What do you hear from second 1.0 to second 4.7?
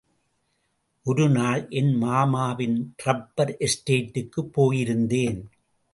ஒருநாள் என் மாமாவின் ரப்பர் எஸ்டேட்டுக்குப்